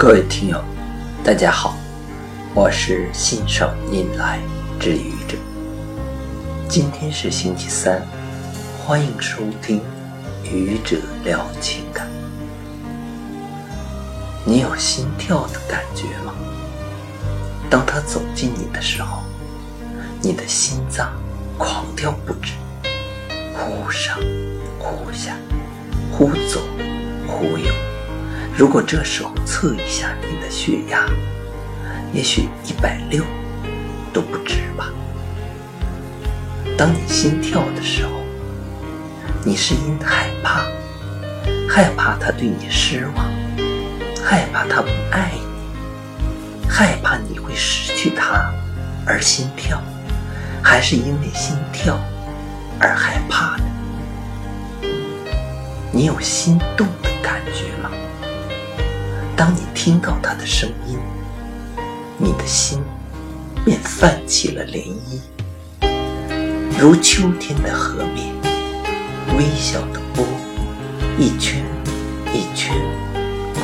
[0.00, 0.58] 各位听友，
[1.22, 1.76] 大家好，
[2.54, 4.40] 我是信手拈来
[4.78, 5.36] 之愚者。
[6.66, 8.00] 今天是星期三，
[8.82, 9.82] 欢迎收听
[10.42, 12.08] 愚者聊情感。
[14.42, 16.32] 你有心跳的感觉吗？
[17.68, 19.18] 当他走近你的时候，
[20.22, 21.12] 你的心脏
[21.58, 22.54] 狂跳不止，
[23.52, 24.18] 忽上
[24.78, 25.36] 忽下，
[26.10, 26.62] 忽左
[27.28, 27.70] 忽右。
[28.60, 31.06] 如果这时候测一下你的血压，
[32.12, 33.24] 也许一百六
[34.12, 34.90] 都不止吧。
[36.76, 38.10] 当你心跳的时候，
[39.46, 40.66] 你是因害怕，
[41.66, 43.24] 害怕他对你失望，
[44.22, 48.52] 害怕他不爱你，害怕你会失去他
[49.06, 49.80] 而心跳，
[50.62, 51.98] 还是因为心跳
[52.78, 54.86] 而害怕的？
[55.90, 57.90] 你有心动的感觉吗？
[59.40, 60.98] 当你听到他的声音，
[62.18, 62.78] 你的心
[63.64, 64.92] 便泛起了涟
[65.80, 65.88] 漪，
[66.78, 68.34] 如秋天的河面，
[69.38, 70.26] 微小的波
[71.18, 71.64] 一圈
[72.34, 72.76] 一圈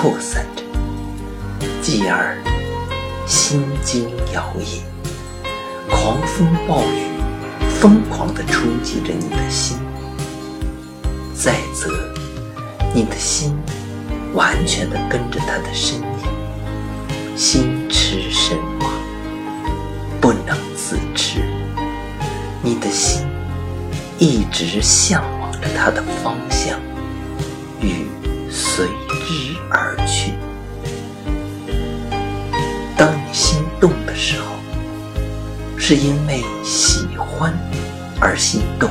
[0.00, 0.62] 扩散着，
[1.82, 2.38] 继而
[3.26, 4.78] 心惊摇曳，
[5.90, 7.02] 狂风暴雨
[7.80, 9.76] 疯狂地冲击着你的心，
[11.34, 11.90] 再则
[12.94, 13.52] 你的心。
[14.34, 18.90] 完全的跟着他的身影，心驰神往，
[20.20, 21.40] 不能自持。
[22.60, 23.24] 你的心
[24.18, 26.80] 一直向往着他的方向，
[27.80, 28.06] 与
[28.50, 28.86] 随
[29.26, 30.32] 之而去。
[32.96, 34.46] 当你心动的时候，
[35.78, 37.56] 是因为喜欢
[38.20, 38.90] 而心动，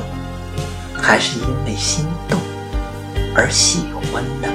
[0.94, 2.40] 还是因为心动
[3.34, 4.48] 而喜欢呢？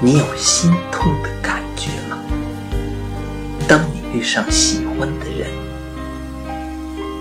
[0.00, 2.18] 你有心痛的感觉吗？
[3.66, 5.50] 当你遇上喜欢的人，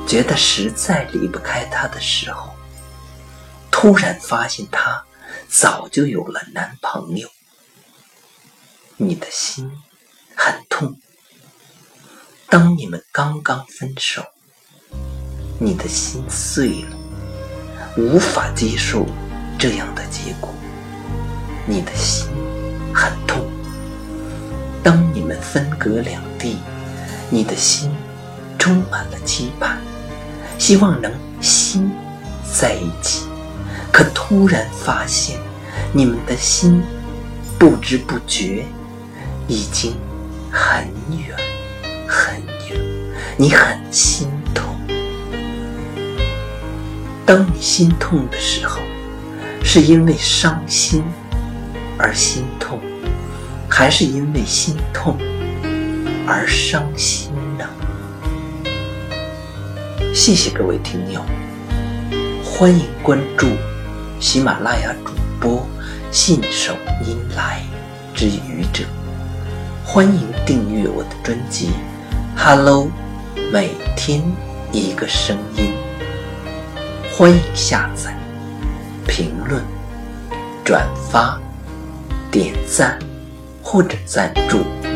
[0.07, 2.53] 觉得实在离不开他的时候，
[3.71, 5.05] 突然发现他
[5.47, 7.29] 早就有了男朋友，
[8.97, 9.71] 你的心
[10.35, 10.99] 很痛。
[12.49, 14.25] 当你们刚刚分手，
[15.59, 16.97] 你的心碎了，
[17.97, 19.05] 无法接受
[19.57, 20.53] 这样的结果，
[21.65, 22.27] 你的心。
[22.93, 23.45] 很痛。
[24.83, 26.57] 当你们分隔两地，
[27.29, 27.91] 你的心
[28.59, 29.77] 充满了期盼，
[30.57, 31.11] 希望能
[31.41, 31.91] 心
[32.53, 33.25] 在一起。
[33.91, 35.37] 可突然发现，
[35.91, 36.81] 你们的心
[37.59, 38.65] 不知不觉
[39.47, 39.95] 已经
[40.51, 40.87] 很
[41.17, 41.37] 远
[42.07, 42.35] 很
[42.69, 42.79] 远，
[43.37, 44.75] 你很心痛。
[47.25, 48.79] 当你心痛的时候，
[49.63, 51.03] 是因为伤心。
[52.03, 52.81] 而心痛，
[53.69, 55.17] 还是因为心痛
[56.27, 57.65] 而伤心呢？
[60.13, 61.21] 谢谢各位听友，
[62.43, 63.47] 欢迎关注
[64.19, 65.65] 喜马拉雅主播
[66.11, 66.73] 信手
[67.05, 67.61] 拈来
[68.13, 68.83] 之愚者，
[69.85, 71.67] 欢迎订阅我的专辑
[72.35, 72.87] 《Hello》，
[73.49, 74.21] 每天
[74.73, 75.71] 一个声音，
[77.13, 78.13] 欢迎下载、
[79.07, 79.63] 评论、
[80.65, 81.39] 转发。
[82.33, 82.97] 点赞
[83.61, 84.92] 或者赞助。